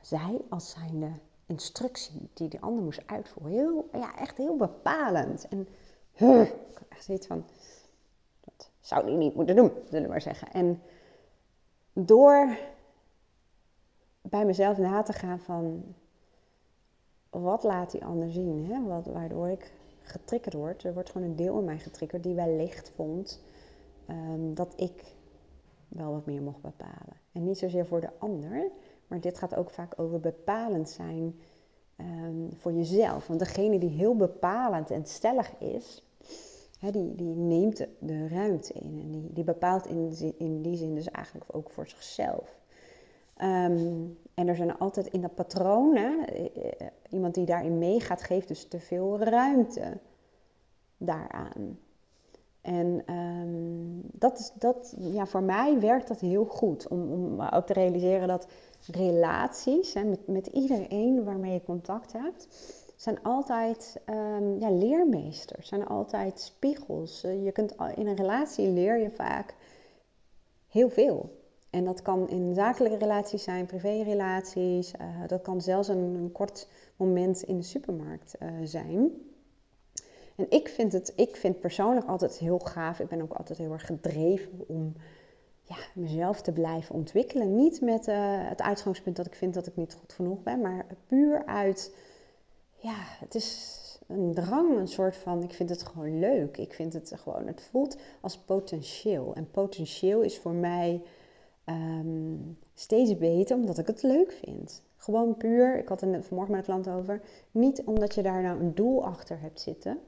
[0.00, 1.10] zei als zijnde
[1.46, 3.52] instructie die de ander moest uitvoeren.
[3.52, 5.48] Heel, ja, echt heel bepalend.
[5.48, 5.68] En
[6.12, 6.54] ik
[6.88, 7.44] echt zoiets van,
[8.40, 10.52] dat zou die niet moeten doen, zullen we maar zeggen.
[10.52, 10.82] En
[11.92, 12.58] door
[14.20, 15.94] bij mezelf na te gaan van,
[17.30, 18.66] wat laat die ander zien?
[18.70, 18.82] Hè?
[18.82, 20.84] Wat, waardoor ik getriggerd word.
[20.84, 23.42] Er wordt gewoon een deel in mij getriggerd die wellicht vond
[24.08, 25.14] um, dat ik
[25.88, 27.16] wel wat meer mocht bepalen.
[27.32, 28.70] En niet zozeer voor de ander,
[29.06, 31.40] maar dit gaat ook vaak over bepalend zijn
[31.96, 33.26] um, voor jezelf.
[33.26, 36.02] Want degene die heel bepalend en stellig is,
[36.80, 39.00] die, die neemt de ruimte in.
[39.02, 42.60] En die, die bepaalt in, in die zin dus eigenlijk ook voor zichzelf.
[43.42, 48.48] Um, en er zijn altijd in dat patroon, hè, eh, iemand die daarin meegaat, geeft
[48.48, 49.98] dus te veel ruimte
[50.96, 51.78] daaraan.
[52.66, 56.88] En um, dat is, dat, ja, voor mij werkt dat heel goed.
[56.88, 58.46] Om, om ook te realiseren dat
[58.86, 62.48] relaties hè, met, met iedereen waarmee je contact hebt,
[62.96, 67.24] zijn altijd um, ja, leermeesters, zijn altijd spiegels.
[67.24, 69.54] Eh, je kunt, in een relatie leer je vaak
[70.68, 71.44] heel veel.
[71.70, 74.92] En dat kan in zakelijke relaties zijn, privérelaties.
[75.00, 79.10] Uh, dat kan zelfs een, kort moment in de supermarkt uh, zijn.
[80.36, 83.00] En ik vind het, ik vind persoonlijk altijd heel gaaf.
[83.00, 84.92] Ik ben ook altijd heel erg gedreven om
[85.62, 87.54] ja, mezelf te blijven ontwikkelen.
[87.54, 88.16] Niet met uh,
[88.48, 91.96] het uitgangspunt dat ik vind dat ik niet goed genoeg ben, maar puur uit,
[92.76, 96.56] ja, het is een drang, een soort van, ik vind het gewoon leuk.
[96.56, 99.34] Ik vind het gewoon, het voelt als potentieel.
[99.34, 101.02] En potentieel is voor mij
[101.66, 104.82] um, steeds beter omdat ik het leuk vind.
[104.96, 107.20] Gewoon puur, ik had net vanmorgen met een klant over,
[107.50, 109.98] niet omdat je daar nou een doel achter hebt zitten.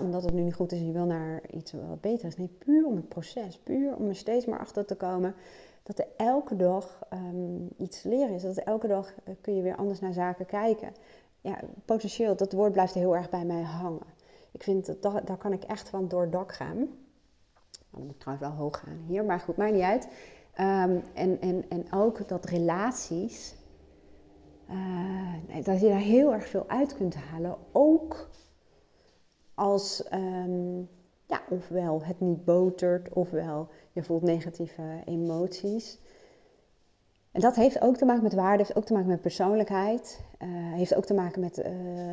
[0.00, 2.36] Omdat het nu niet goed is en je wil naar iets wat beter is.
[2.36, 3.58] Nee, puur om het proces.
[3.58, 5.34] Puur om er steeds maar achter te komen
[5.82, 8.42] dat er elke dag um, iets leren is.
[8.42, 10.92] Dat elke dag uh, kun je weer anders naar zaken kijken.
[11.40, 14.14] Ja, potentieel, dat woord blijft heel erg bij mij hangen.
[14.52, 16.76] Ik vind dat, daar kan ik echt van door dak gaan.
[16.76, 16.88] Nou,
[17.90, 20.08] dan moet ik trouwens wel hoog gaan hier, maar goed, maakt niet uit.
[20.60, 23.54] Um, en, en, en ook dat relaties,
[24.70, 27.56] uh, dat je daar heel erg veel uit kunt halen.
[27.72, 28.28] Ook
[29.56, 30.88] als um,
[31.26, 35.98] ja, ofwel het niet botert, ofwel je voelt negatieve emoties.
[37.32, 40.48] En dat heeft ook te maken met waarde, heeft ook te maken met persoonlijkheid, uh,
[40.72, 41.64] heeft ook te maken met uh,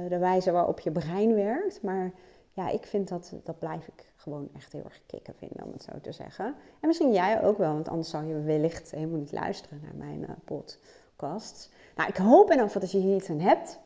[0.10, 1.82] de wijze waarop je brein werkt.
[1.82, 2.12] Maar
[2.54, 5.84] ja, ik vind dat, dat blijf ik gewoon echt heel erg kicken vinden, om het
[5.84, 6.46] zo te zeggen.
[6.80, 10.22] En misschien jij ook wel, want anders zou je wellicht helemaal niet luisteren naar mijn
[10.22, 11.72] uh, podcast.
[11.96, 13.80] Nou, ik hoop en of dat je hier iets aan hebt.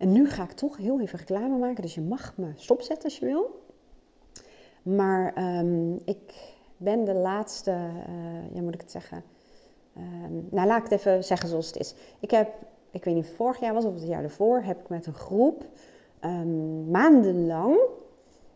[0.00, 3.18] En nu ga ik toch heel even reclame maken, dus je mag me stopzetten als
[3.18, 3.62] je wil.
[4.82, 9.22] Maar um, ik ben de laatste, uh, ja moet ik het zeggen,
[9.96, 11.94] um, nou laat ik het even zeggen zoals het is.
[12.20, 12.48] Ik heb,
[12.90, 15.14] ik weet niet of vorig jaar was of het jaar ervoor, heb ik met een
[15.14, 15.64] groep
[16.24, 17.78] um, maandenlang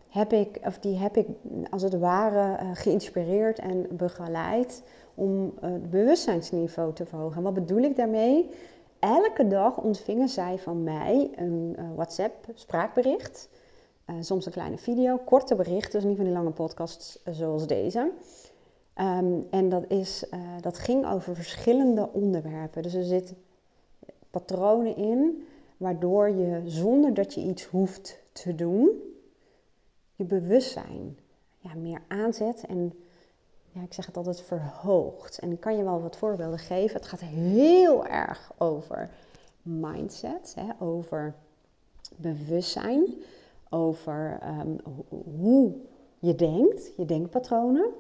[0.09, 1.27] heb ik, of die heb ik
[1.71, 4.83] als het ware uh, geïnspireerd en begeleid
[5.15, 7.37] om uh, het bewustzijnsniveau te verhogen.
[7.37, 8.51] En wat bedoel ik daarmee?
[9.05, 13.49] Elke dag ontvingen zij van mij een uh, WhatsApp spraakbericht.
[14.21, 18.11] soms een kleine video, korte berichten, dus niet van die lange podcasts zoals deze.
[19.01, 20.25] Um, en dat, is,
[20.61, 22.83] dat ging over verschillende onderwerpen.
[22.83, 23.37] Dus er zitten
[24.31, 28.88] patronen in waardoor je zonder dat je iets hoeft te doen,
[30.14, 31.19] je bewustzijn
[31.59, 32.93] ja, meer aanzet en
[33.75, 35.39] ja, ik zeg het altijd verhoogt.
[35.39, 36.97] En ik kan je wel wat voorbeelden geven.
[36.97, 39.11] Het gaat heel erg over
[39.63, 41.35] mindset, hè, over
[42.17, 43.15] bewustzijn,
[43.71, 44.79] over um,
[45.39, 45.75] hoe
[46.19, 47.91] je denkt, je denkpatronen.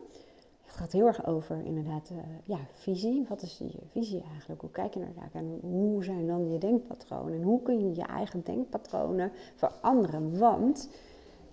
[0.62, 3.26] Het gaat heel erg over inderdaad uh, ja, visie.
[3.28, 4.60] Wat is je visie eigenlijk?
[4.60, 5.40] Hoe kijk je naar zaken?
[5.40, 7.34] En hoe zijn dan je denkpatronen?
[7.34, 10.38] En hoe kun je je eigen denkpatronen veranderen?
[10.38, 10.88] Want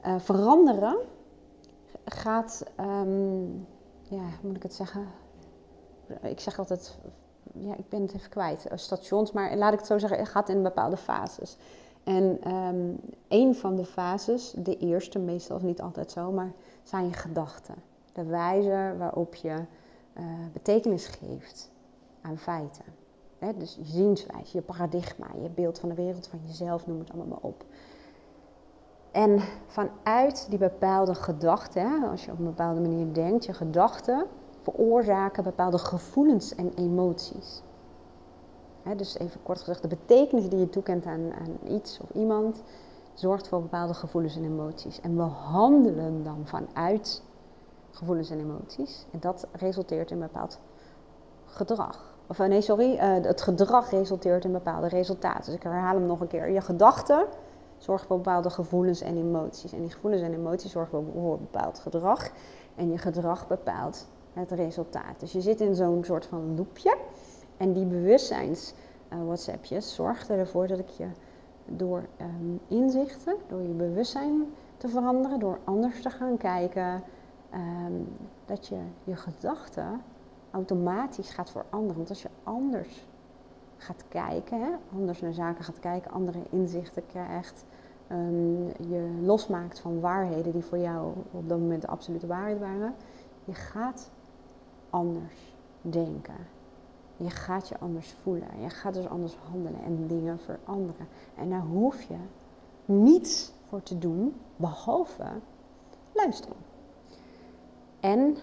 [0.06, 0.98] uh, veranderen
[2.06, 3.68] gaat, um,
[4.12, 5.08] ja, hoe moet ik het zeggen?
[6.22, 6.98] Ik zeg altijd,
[7.54, 10.30] ja, ik ben het even kwijt, eh, stations, maar laat ik het zo zeggen, het
[10.30, 11.58] gaat in bepaalde fases.
[12.04, 12.40] En
[13.28, 16.52] een van de fases, de eerste, meestal niet altijd zo, maar
[16.84, 17.76] zijn je gedachten.
[18.14, 19.66] De wijze waarop je
[20.18, 21.72] uh, betekenis geeft
[22.22, 22.86] aan feiten.
[23.40, 27.10] Hè, dus je zienswijze, je paradigma, je beeld van de wereld, van jezelf, noem het
[27.10, 27.66] allemaal maar op.
[29.12, 34.26] En vanuit die bepaalde gedachten, als je op een bepaalde manier denkt, je gedachten
[34.62, 37.62] veroorzaken bepaalde gevoelens en emoties.
[38.98, 42.64] dus even kort gezegd, de betekenis die je toekent aan, aan iets of iemand
[43.14, 45.02] zorgt voor bepaalde gevoelens en emoties.
[45.02, 47.24] En we handelen dan vanuit
[47.92, 49.06] gevoelens en emoties.
[49.12, 50.60] En dat resulteert in bepaald
[51.46, 52.16] gedrag.
[52.28, 55.46] Of eh, nee, sorry, uh, het gedrag resulteert in bepaalde resultaten.
[55.46, 56.50] Dus ik herhaal hem nog een keer.
[56.50, 57.26] Je gedachten
[57.82, 59.74] zorgen voor bepaalde gevoelens en emoties.
[59.74, 62.32] En die gevoelens en emoties zorgen voor bepaald gedrag.
[62.76, 65.20] En je gedrag bepaalt het resultaat.
[65.20, 66.98] Dus je zit in zo'n soort van loopje.
[67.58, 68.74] En die bewustzijns
[69.14, 71.08] uh, WhatsAppjes zorgen ervoor dat ik je
[71.66, 77.04] door um, inzichten, door je bewustzijn te veranderen, door anders te gaan kijken,
[77.54, 78.08] um,
[78.46, 80.02] dat je je gedachten
[80.52, 81.96] automatisch gaat veranderen.
[81.96, 83.08] Want als je anders
[83.82, 87.66] gaat kijken, hè, anders naar zaken gaat kijken, andere inzichten krijgt,
[88.12, 92.94] um, je losmaakt van waarheden die voor jou op dat moment de absolute waarheid waren,
[93.46, 94.12] je gaat
[94.90, 96.36] anders denken.
[97.18, 98.62] Je gaat je anders voelen.
[98.62, 101.08] Je gaat dus anders handelen en dingen veranderen.
[101.36, 102.18] En daar hoef je
[102.86, 105.24] niets voor te doen, behalve
[106.12, 106.56] luisteren.
[108.00, 108.38] En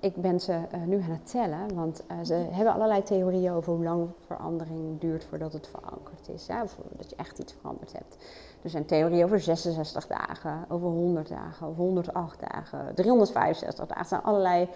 [0.00, 3.72] ik ben ze uh, nu aan het tellen, want uh, ze hebben allerlei theorieën over
[3.72, 6.46] hoe lang verandering duurt voordat het verankerd is.
[6.46, 6.64] Ja,
[6.96, 8.16] dat je echt iets veranderd hebt.
[8.62, 14.02] Er zijn theorieën over 66 dagen, over 100 dagen, over 108 dagen, 365 dagen.
[14.02, 14.68] Er zijn allerlei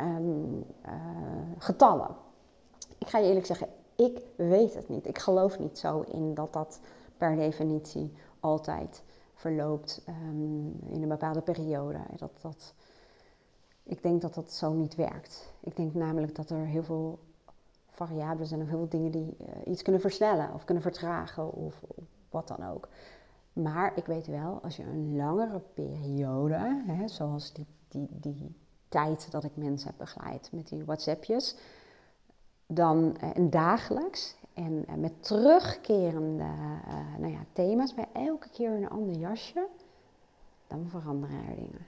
[0.00, 0.92] um, uh,
[1.58, 2.08] getallen.
[2.98, 5.06] Ik ga je eerlijk zeggen, ik weet het niet.
[5.06, 6.80] Ik geloof niet zo in dat dat
[7.16, 9.02] per definitie altijd
[9.34, 11.98] verloopt um, in een bepaalde periode.
[12.16, 12.74] Dat, dat,
[13.86, 15.52] ik denk dat dat zo niet werkt.
[15.60, 17.18] Ik denk namelijk dat er heel veel
[17.90, 21.82] variabelen zijn of heel veel dingen die uh, iets kunnen versnellen of kunnen vertragen of,
[22.30, 22.88] wat dan ook.
[23.52, 28.54] Maar ik weet wel, als je een langere periode, hè, zoals die, die, die
[28.88, 31.56] tijd dat ik mensen heb begeleid met die WhatsAppjes,
[32.66, 36.44] dan uh, en dagelijks en uh, met terugkerende
[37.18, 39.66] nou ja, thema's, bij elke keer een ander jasje,
[40.66, 41.86] dan veranderen er dingen.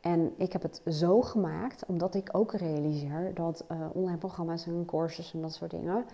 [0.00, 4.84] En ik heb het zo gemaakt, omdat ik ook realiseer dat uh, online programma's en
[4.86, 6.04] courses en dat soort dingen.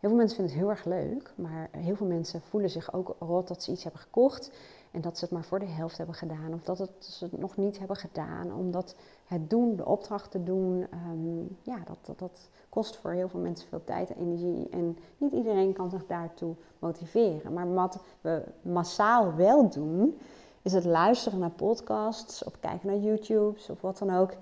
[0.00, 3.16] Heel veel mensen vinden het heel erg leuk, maar heel veel mensen voelen zich ook
[3.18, 4.50] rot dat ze iets hebben gekocht
[4.90, 6.54] en dat ze het maar voor de helft hebben gedaan.
[6.54, 10.42] Of dat het, ze het nog niet hebben gedaan, omdat het doen, de opdracht te
[10.42, 14.68] doen, um, ja, dat, dat, dat, kost voor heel veel mensen veel tijd en energie.
[14.68, 17.52] En niet iedereen kan zich daartoe motiveren.
[17.52, 20.18] Maar wat we massaal wel doen,
[20.66, 24.34] is het luisteren naar podcasts of kijken naar YouTube's of wat dan ook,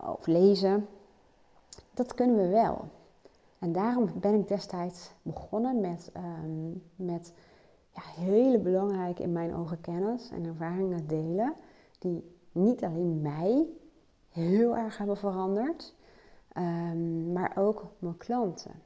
[0.00, 0.86] of lezen.
[1.94, 2.88] Dat kunnen we wel.
[3.58, 7.32] En daarom ben ik destijds begonnen met, um, met
[7.94, 11.54] ja, hele belangrijke in mijn ogen kennis en ervaringen delen,
[11.98, 13.66] die niet alleen mij
[14.28, 15.94] heel erg hebben veranderd,
[16.56, 18.82] um, maar ook mijn klanten.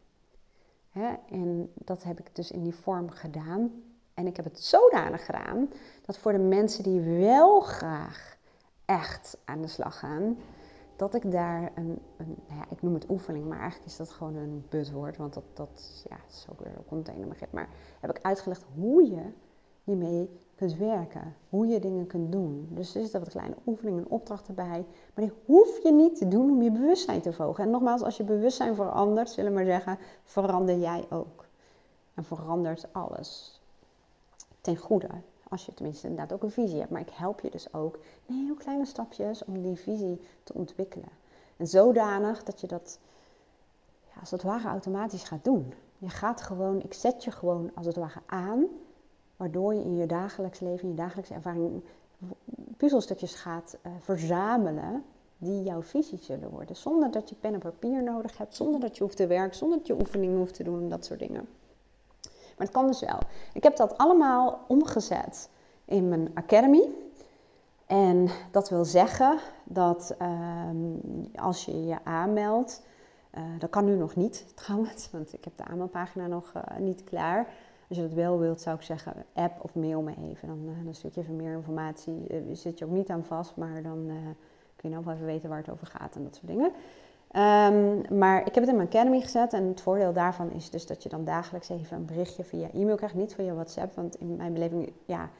[0.91, 1.15] Hè?
[1.31, 3.71] En dat heb ik dus in die vorm gedaan
[4.23, 5.71] en ik heb het zodanig gedaan
[6.07, 8.37] dat voor de mensen die wel graag
[8.85, 10.37] echt aan de slag gaan,
[10.97, 14.11] dat ik daar een, een nou ja, ik noem het oefening, maar eigenlijk is dat
[14.11, 17.53] gewoon een buzzwoord, want dat, dat ja, is ook weer een containerbegrip.
[17.53, 17.69] Maar
[18.01, 19.23] heb ik uitgelegd hoe je
[19.85, 22.69] hiermee kunt werken, hoe je dingen kunt doen.
[22.71, 26.29] Dus er zit wat kleine oefeningen en opdrachten bij, maar die hoef je niet te
[26.29, 27.65] doen om je bewustzijn te verhogen.
[27.65, 31.47] En nogmaals, als je bewustzijn verandert, zullen we maar zeggen, verander jij ook.
[32.15, 33.62] En verandert alles
[34.63, 35.09] ten goede.
[35.49, 36.91] Als je tenminste inderdaad ook een visie hebt.
[36.91, 41.09] Maar ik help je dus ook in heel kleine stapjes om die visie te ontwikkelen.
[41.57, 42.99] En zodanig dat je dat
[44.15, 45.73] ja, als het ware automatisch gaat doen.
[45.99, 48.67] Je gaat gewoon, ik zet je gewoon als het ware aan.
[49.37, 51.83] Waardoor je in je dagelijks leven, in je dagelijkse ervaring
[52.77, 55.05] puzzelstukjes gaat uh, verzamelen
[55.39, 56.77] die jouw visie zullen worden.
[56.77, 59.79] Zonder dat je pen en papier nodig hebt, zonder dat je hoeft te werken, zonder
[59.79, 61.49] dat je oefeningen hoeft te doen en dat soort dingen.
[62.63, 63.19] Maar het kan dus wel.
[63.53, 65.49] Ik heb dat allemaal omgezet
[65.85, 66.89] in mijn academy.
[67.87, 70.77] En dat wil zeggen dat ehm,
[71.35, 72.83] als je je aanmeldt,
[73.35, 77.05] uh, dat kan nu nog niet trouwens, want ik heb de aanmeldpagina nog uh, niet
[77.05, 77.49] klaar.
[77.89, 80.49] Als je dat wel wilt, zou ik zeggen, app of mail me even.
[80.49, 82.27] Dan, uh, dan je even meer informatie.
[82.53, 84.11] zit je ook niet aan vast, maar dan
[84.77, 86.73] kun je nou wel even weten waar het over gaat en dat soort dingen.
[87.37, 90.87] Um, maar ik heb het in mijn Academy gezet en het voordeel daarvan is dus
[90.87, 94.37] dat je dan dagelijks even een berichtje via e-mail krijgt, niet via WhatsApp, want in
[94.37, 95.31] mijn beleving, ja,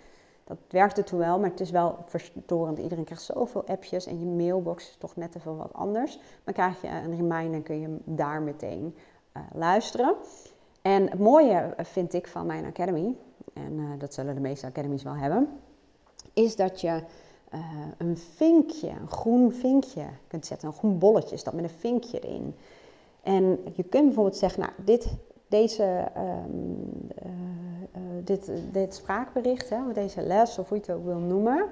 [0.45, 2.79] dat werkt toe wel, maar het is wel verstorend.
[2.79, 6.21] Iedereen krijgt zoveel appjes en je mailbox is toch net even wat anders.
[6.45, 8.97] Maar krijg je een reminder, kun je daar meteen
[9.37, 10.15] uh, luisteren.
[10.83, 13.17] En het mooie vind ik van mijn Academy,
[13.55, 15.49] en uh, dat zullen de meeste Academies wel hebben,
[16.33, 17.03] is dat je
[17.55, 17.61] uh,
[17.99, 20.69] een vinkje, een groen vinkje kunt zetten.
[20.69, 22.55] Een groen bolletje is dat met een vinkje erin.
[23.23, 25.17] En je kunt bijvoorbeeld zeggen, nou, dit,
[25.49, 26.89] deze, um,
[27.25, 27.33] uh,
[28.03, 31.69] uh, dit, dit spraakbericht, hè, deze les, of hoe je het ook wil noemen,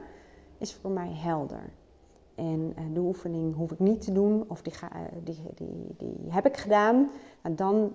[0.59, 1.71] is voor mij helder.
[2.35, 4.89] En de oefening hoef ik niet te doen, of die, ga,
[5.25, 7.11] die, die, die heb ik gedaan.
[7.43, 7.95] En dan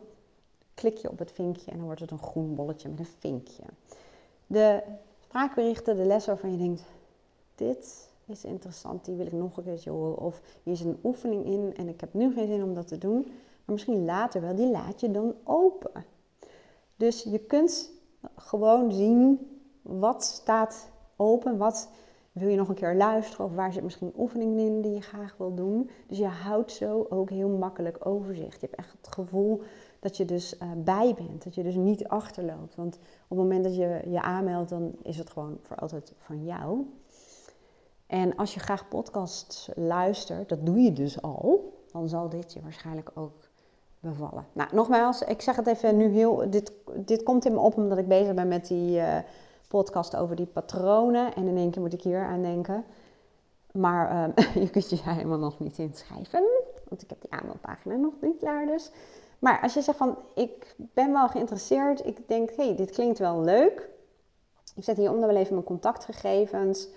[0.73, 3.63] klik je op het vinkje en dan wordt het een groen bolletje met een vinkje.
[4.47, 4.81] De
[5.19, 6.83] spraakberichten, de les waarvan je denkt,
[7.55, 10.17] dit is interessant, die wil ik nog een keertje horen.
[10.17, 12.97] Of hier is een oefening in en ik heb nu geen zin om dat te
[12.97, 13.21] doen.
[13.65, 16.05] Maar misschien later wel, die laat je dan open.
[16.95, 17.91] Dus je kunt
[18.35, 19.49] gewoon zien
[19.81, 21.89] wat staat open, wat
[22.31, 25.01] wil je nog een keer luisteren of waar zit misschien een oefening in die je
[25.01, 25.89] graag wil doen.
[26.07, 28.61] Dus je houdt zo ook heel makkelijk overzicht.
[28.61, 29.61] Je hebt echt het gevoel
[29.99, 32.75] dat je dus uh, bij bent, dat je dus niet achterloopt.
[32.75, 32.95] Want
[33.27, 36.85] op het moment dat je je aanmeldt, dan is het gewoon voor altijd van jou.
[38.07, 42.61] En als je graag podcasts luistert, dat doe je dus al, dan zal dit je
[42.61, 43.49] waarschijnlijk ook
[43.99, 44.45] bevallen.
[44.53, 46.49] Nou, nogmaals, ik zeg het even nu heel.
[46.49, 49.17] Dit, dit komt in me op omdat ik bezig ben met die uh,
[49.67, 51.35] podcast over die patronen.
[51.35, 52.85] En in één keer moet ik hier aan denken.
[53.71, 56.43] Maar uh, je kunt je helemaal nog niet inschrijven,
[56.89, 58.65] want ik heb die aanmeldpagina nog niet klaar.
[58.65, 58.91] Dus.
[59.39, 63.19] Maar als je zegt van, ik ben wel geïnteresseerd, ik denk, hé, hey, dit klinkt
[63.19, 63.89] wel leuk.
[64.75, 66.87] Ik zet hieronder wel even mijn contactgegevens.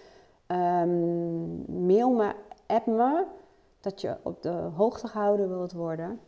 [0.53, 2.35] Um, mail me,
[2.67, 3.25] app me,
[3.81, 6.21] dat je op de hoogte gehouden wilt worden.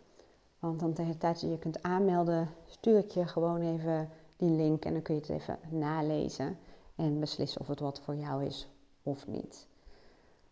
[0.59, 4.51] Want dan tegen de tijd dat je kunt aanmelden, stuur ik je gewoon even die
[4.51, 6.59] link en dan kun je het even nalezen
[6.97, 8.69] en beslissen of het wat voor jou is
[9.03, 9.67] of niet.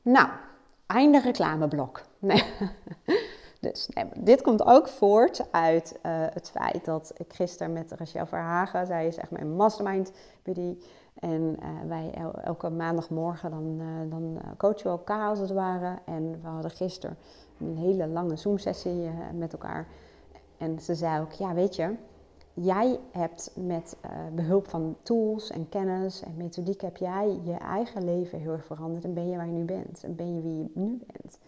[0.03, 0.29] Nou,
[0.87, 2.03] einde reclameblok.
[2.19, 2.43] Nee.
[3.61, 8.27] Dus nee, dit komt ook voort uit uh, het feit dat ik gisteren met Rachel
[8.27, 10.13] Verhagen, zij is echt mijn mastermind
[10.43, 10.77] buddy,
[11.21, 15.99] en uh, wij el elke maandagmorgen dan, uh, dan coachen we elkaar als het ware.
[16.05, 17.17] En we hadden gisteren
[17.59, 19.87] een hele lange Zoom-sessie met elkaar.
[20.57, 21.95] En ze zei ook, ja weet je,
[22.55, 23.97] jij hebt met
[24.35, 29.05] behulp van tools en kennis en methodiek heb jij je eigen leven heel erg veranderd.
[29.05, 30.05] En ben je waar je nu bent.
[30.05, 31.39] En ben je wie je nu bent.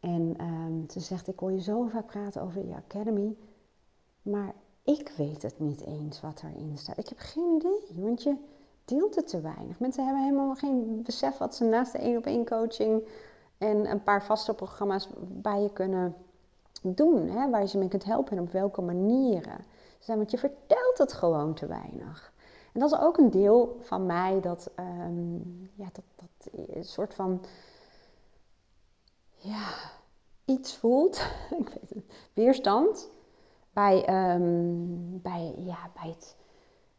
[0.00, 3.36] En um, ze zegt, ik hoor je zo vaak praten over je academy,
[4.22, 6.98] maar ik weet het niet eens wat erin staat.
[6.98, 8.22] Ik heb geen idee, want
[8.84, 9.78] deelt het te weinig.
[9.78, 13.02] Mensen hebben helemaal geen besef wat ze naast de één op één coaching
[13.58, 16.14] en een paar vaste programma's bij je kunnen
[16.82, 19.64] doen, hè, waar je ze mee kunt helpen en op welke manieren.
[20.06, 22.32] Want je vertelt het gewoon te weinig.
[22.72, 27.14] En dat is ook een deel van mij dat, um, ja, dat, dat een soort
[27.14, 27.44] van
[29.34, 29.68] ja,
[30.44, 31.16] iets voelt,
[31.60, 33.08] ik weet het, weerstand
[33.72, 36.36] bij, um, bij, ja, bij het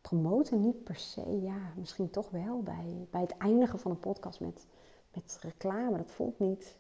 [0.08, 4.40] promoten niet per se, ja, misschien toch wel bij, bij het eindigen van een podcast
[4.40, 4.68] met,
[5.14, 5.98] met reclame.
[5.98, 6.78] Dat voelt niet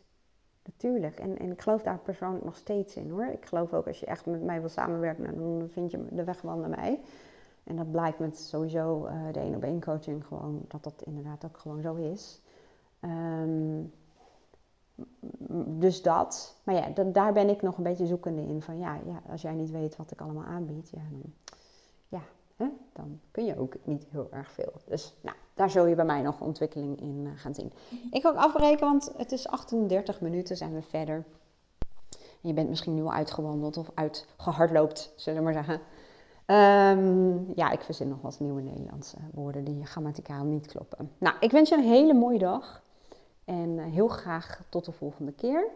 [0.63, 1.19] natuurlijk.
[1.19, 3.25] En, en ik geloof daar persoonlijk nog steeds in hoor.
[3.25, 6.23] Ik geloof ook als je echt met mij wil samenwerken, nou, dan vind je de
[6.23, 6.99] weg wel naar mij.
[7.63, 11.45] En dat blijkt met sowieso uh, de één op één coaching gewoon, dat dat inderdaad
[11.45, 12.41] ook gewoon zo is.
[13.01, 13.91] Um,
[15.79, 16.55] dus dat.
[16.63, 18.61] Maar ja, daar ben ik nog een beetje zoekende in.
[18.61, 21.33] Van ja, ja, als jij niet weet wat ik allemaal aanbied, ja, dan,
[22.93, 24.73] dan kun je ook niet heel erg veel.
[24.85, 27.71] Dus nou, daar zul je bij mij nog ontwikkeling in uh, gaan zien.
[28.11, 31.25] Ik ga ook afbreken, want het is 38 minuten, zijn we verder.
[32.41, 35.81] Je bent misschien nu al uitgewandeld of uitgehardloopt, zullen we maar zeggen.
[36.47, 41.11] Um, ja, ik verzin nog wat nieuwe Nederlandse woorden die grammaticaal niet kloppen.
[41.17, 42.83] Nou, ik wens je een hele mooie dag.
[43.45, 45.67] En eh, heel graag tot de volgende keer.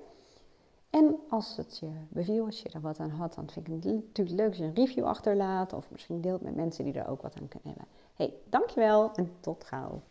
[0.90, 3.94] En als het je beviel, als je er wat aan had, dan vind ik het
[3.94, 5.74] natuurlijk leuk als je een review achterlaat.
[5.74, 7.88] Of misschien deelt met mensen die er ook wat aan kunnen hebben.
[8.14, 10.02] hey, dankjewel en tot gauw.